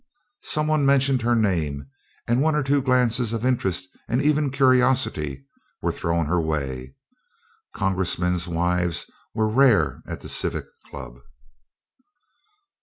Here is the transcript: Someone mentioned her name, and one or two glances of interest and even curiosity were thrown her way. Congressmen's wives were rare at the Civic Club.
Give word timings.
Someone 0.41 0.83
mentioned 0.83 1.21
her 1.21 1.35
name, 1.35 1.85
and 2.27 2.41
one 2.41 2.55
or 2.55 2.63
two 2.63 2.81
glances 2.81 3.33
of 3.33 3.45
interest 3.45 3.87
and 4.09 4.19
even 4.19 4.49
curiosity 4.49 5.45
were 5.79 5.91
thrown 5.91 6.25
her 6.25 6.41
way. 6.41 6.95
Congressmen's 7.75 8.47
wives 8.47 9.05
were 9.35 9.47
rare 9.47 10.01
at 10.07 10.21
the 10.21 10.27
Civic 10.27 10.65
Club. 10.89 11.19